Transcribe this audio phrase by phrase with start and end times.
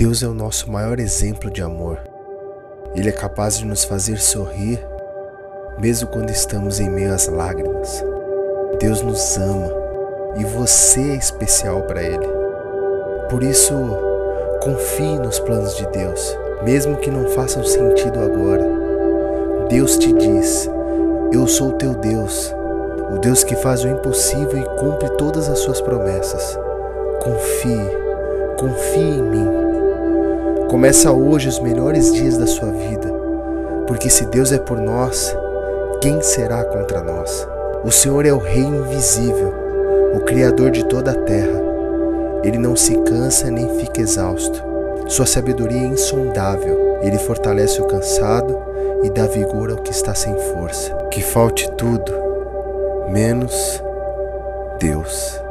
[0.00, 2.00] Deus é o nosso maior exemplo de amor.
[2.94, 4.82] Ele é capaz de nos fazer sorrir,
[5.78, 8.02] mesmo quando estamos em meio às lágrimas.
[8.78, 9.70] Deus nos ama
[10.38, 12.26] e você é especial para Ele.
[13.28, 13.74] Por isso,
[14.62, 18.64] confie nos planos de Deus, mesmo que não façam sentido agora.
[19.68, 20.66] Deus te diz:
[21.30, 22.50] Eu sou o teu Deus,
[23.14, 26.58] o Deus que faz o impossível e cumpre todas as suas promessas.
[27.22, 29.49] Confie, confie em mim.
[30.70, 33.12] Começa hoje os melhores dias da sua vida,
[33.88, 35.36] porque se Deus é por nós,
[36.00, 37.44] quem será contra nós?
[37.82, 39.52] O Senhor é o Rei invisível,
[40.14, 41.60] o Criador de toda a terra.
[42.44, 44.62] Ele não se cansa nem fica exausto.
[45.08, 47.00] Sua sabedoria é insondável.
[47.02, 48.56] Ele fortalece o cansado
[49.02, 50.94] e dá vigor ao que está sem força.
[51.10, 52.12] Que falte tudo,
[53.10, 53.82] menos
[54.78, 55.49] Deus.